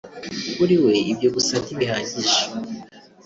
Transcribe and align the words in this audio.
kuri 0.55 0.75
we 0.83 0.93
ibyo 1.11 1.29
gusa 1.35 1.53
ntibihagije 1.63 2.41